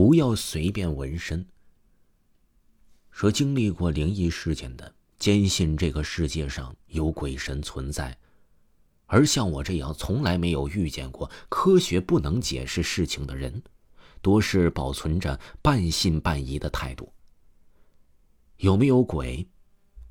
[0.00, 1.46] 不要随便纹身。
[3.10, 8.16] 说经历过灵异事件的，坚信这个世界上有鬼神存在，
[9.04, 13.62] 而像我这样从来没有遇见过科学不能解释事情的人，
[14.22, 17.12] 多是保存着半信半疑的态度。
[18.56, 19.46] 有没有鬼，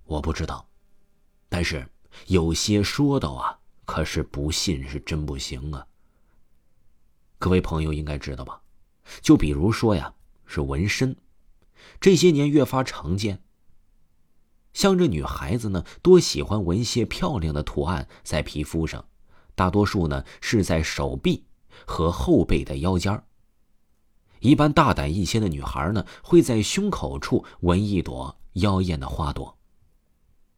[0.04, 0.70] 我不知道，
[1.50, 1.84] 但是
[2.28, 5.84] 有些说道啊，可是不信是真不行啊。
[7.40, 8.62] 各位朋友应该知道吧？
[9.22, 10.14] 就比如说呀，
[10.46, 11.16] 是纹身，
[12.00, 13.42] 这些年越发常见。
[14.74, 19.04] 像这女孩子呢，多喜欢纹些漂亮的图案在皮肤上，
[19.56, 21.44] 大多数呢是在手臂
[21.86, 23.24] 和后背的腰间。
[24.40, 29.58] 一般大胆一些的女孩呢，会在胸口处纹一朵妖艳的花朵。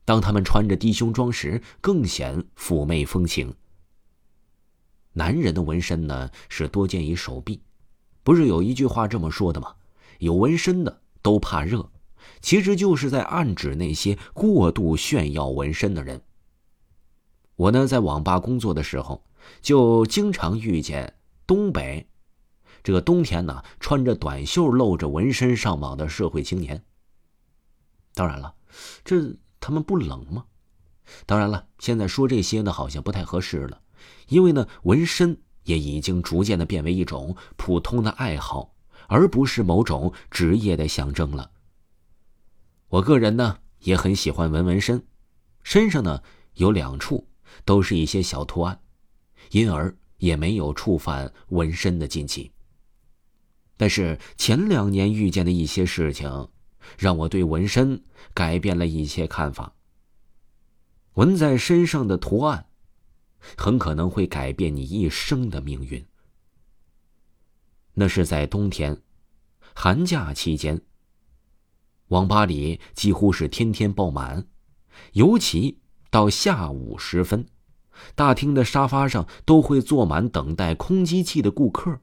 [0.05, 3.55] 当她们穿着低胸装时，更显妩媚风情。
[5.13, 7.61] 男人的纹身呢，是多见于手臂。
[8.23, 9.75] 不是有一句话这么说的吗？
[10.19, 11.89] 有纹身的都怕热，
[12.41, 16.21] 其实就是在暗指那些过度炫耀纹身的人。
[17.55, 19.23] 我呢，在网吧工作的时候，
[19.61, 21.15] 就经常遇见
[21.47, 22.07] 东北
[22.83, 26.83] 这个冬天呢，穿着短袖、露着纹身上网的社会青年。
[28.13, 28.53] 当然了，
[29.03, 30.45] 这他们不冷吗？
[31.25, 33.81] 当然了，现在说这些呢，好像不太合适了，
[34.27, 35.41] 因为呢，纹身。
[35.63, 38.73] 也已经逐渐的变为一种普通的爱好，
[39.07, 41.51] 而不是某种职业的象征了。
[42.89, 45.03] 我个人呢也很喜欢纹纹身，
[45.63, 46.21] 身上呢
[46.55, 47.27] 有两处
[47.63, 48.79] 都是一些小图案，
[49.51, 52.51] 因而也没有触犯纹身的禁忌。
[53.77, 56.49] 但是前两年遇见的一些事情，
[56.97, 58.03] 让我对纹身
[58.33, 59.73] 改变了一些看法。
[61.13, 62.65] 纹在身上的图案。
[63.57, 66.05] 很可能会改变你一生的命运。
[67.93, 69.01] 那是在冬天，
[69.75, 70.81] 寒假期间。
[72.07, 74.47] 网吧里几乎是天天爆满，
[75.13, 77.45] 尤其到下午时分，
[78.15, 81.99] 大厅的沙发上都会坐满等待空机器的顾客。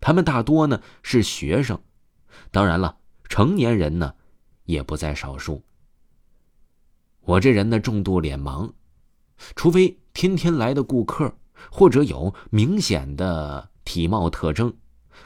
[0.00, 1.80] 他们大多呢是学生，
[2.50, 4.14] 当然了，成年人呢
[4.64, 5.62] 也不在少数。
[7.20, 8.72] 我这人呢重度脸盲，
[9.54, 9.98] 除非。
[10.16, 11.30] 天天来的顾客，
[11.70, 14.74] 或者有明显的体貌特征，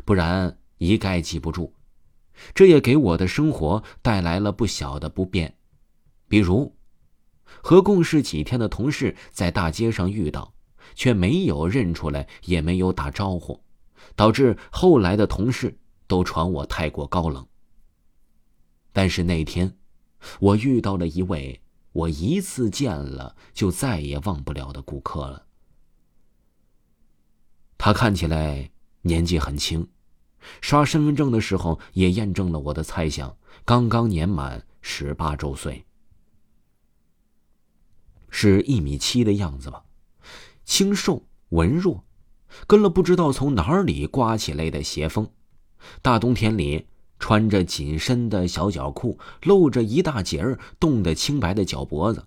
[0.05, 1.73] 不然一概记不住。
[2.57, 5.55] 这也给我的生活带来了不小的不便，
[6.27, 6.75] 比如
[7.45, 10.53] 和共事几天的同事在大街上遇到，
[10.97, 13.63] 却没有认出来，也没有打招呼，
[14.17, 17.47] 导致后来的同事都传我太过高冷。
[18.93, 19.73] 但是那天，
[20.41, 21.61] 我遇到了一位。
[21.93, 25.47] 我一次见了就再也忘不了的顾客了。
[27.77, 28.71] 他看起来
[29.03, 29.89] 年纪很轻，
[30.61, 35.85] 刷身份证的时候也验证了我的猜想，刚刚年满十八周岁，
[38.29, 39.85] 是一米七的样子吧，
[40.65, 42.05] 清瘦文弱，
[42.67, 45.33] 跟了不知道从哪里刮起来的邪风，
[46.03, 46.87] 大冬天里。
[47.21, 52.27] 穿着紧身的小脚裤，露着一大截儿冻得青白的脚脖子，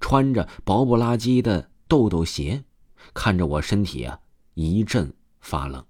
[0.00, 2.64] 穿着薄不拉几的豆豆鞋，
[3.14, 4.18] 看着我身体啊
[4.52, 5.82] 一阵发冷。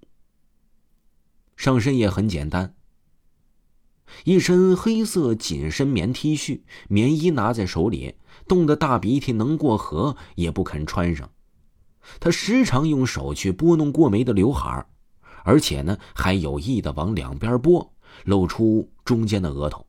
[1.56, 2.75] 上身也很简单，
[4.25, 8.16] 一身黑色紧身棉 T 恤，棉衣拿在手里，
[8.47, 11.31] 冻得大鼻涕能过河也不肯穿上。
[12.21, 14.87] 他时常用手去拨弄过眉的刘海
[15.44, 17.94] 而且呢还有意的往两边拨。
[18.25, 19.84] 露出中间的额头。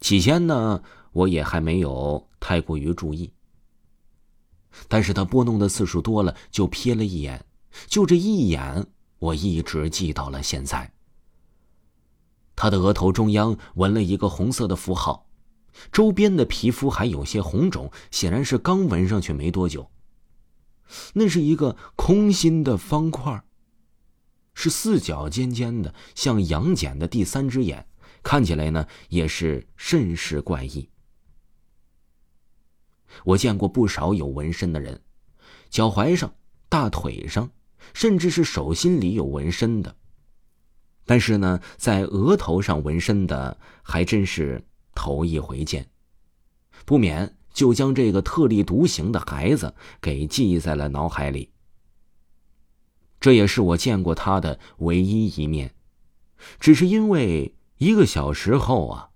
[0.00, 0.82] 起先呢，
[1.12, 3.32] 我也还没有太过于注意。
[4.88, 7.44] 但是他拨弄的次数多了，就瞥了一眼，
[7.86, 8.86] 就这一眼，
[9.18, 10.92] 我一直记到了现在。
[12.54, 15.26] 他的额头中央纹了一个红色的符号，
[15.90, 19.90] 周边的皮肤还有些红肿，显然是刚纹上去没多久。
[21.14, 23.42] 那是一个空心的方块。
[24.54, 27.86] 是四角尖尖的，像杨戬的第三只眼，
[28.22, 30.88] 看起来呢也是甚是怪异。
[33.24, 35.00] 我见过不少有纹身的人，
[35.68, 36.32] 脚踝上、
[36.68, 37.50] 大腿上，
[37.92, 39.96] 甚至是手心里有纹身的。
[41.06, 44.64] 但是呢，在额头上纹身的还真是
[44.94, 45.90] 头一回见，
[46.84, 51.50] 不免就将这个特立独行的孩子给记在了脑海里。
[53.20, 55.74] 这也是我见过他的唯一一面，
[56.58, 59.10] 只是因为一个小时后啊，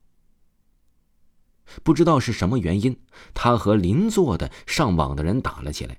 [1.82, 2.98] 不知道是什么原因，
[3.32, 5.98] 他和邻座的上网的人打了起来。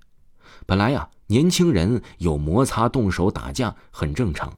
[0.68, 4.57] 本来呀，年轻人有摩擦、动手、打架很正常，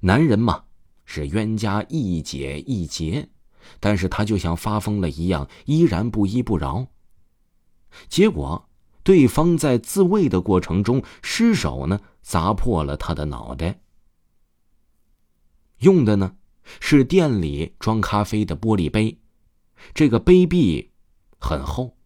[0.00, 0.64] 男人嘛，
[1.06, 3.28] 是冤家宜解宜结，
[3.80, 6.86] 但是他就像发疯了一样，依然不依不饶。
[8.08, 8.68] 结果，
[9.02, 13.80] 对方在自卫的过程中失手呢，砸破了他的脑袋。
[15.80, 16.36] 用的呢，
[16.80, 19.18] 是店里装咖啡的玻璃杯，
[19.92, 20.90] 这个杯壁
[21.38, 21.96] 很厚。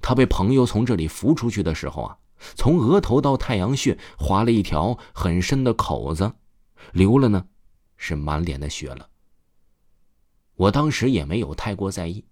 [0.00, 2.18] 他被朋友从这里扶出去的时候啊，
[2.54, 6.32] 从额头到太阳穴划了一条很深的口子，
[6.92, 7.48] 流了呢，
[7.96, 9.08] 是满脸的血了。
[10.54, 12.24] 我当时也没有太过在意。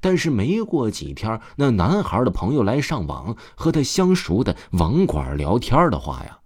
[0.00, 6.38] 但是没过几天，那男孩的朋友来上网和他相熟的网管聊天的话呀，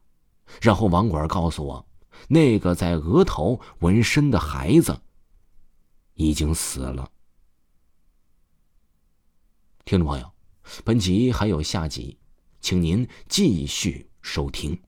[0.60, 1.86] 然后网管告诉我，
[2.28, 5.00] 那个在额头纹身的孩子
[6.14, 7.10] 已经死了。
[9.84, 10.32] 听众朋友，
[10.84, 12.18] 本集还有下集，
[12.60, 14.78] 请您继续收听。